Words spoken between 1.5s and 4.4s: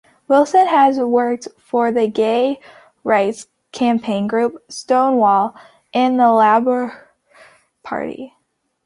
for the gay rights campaign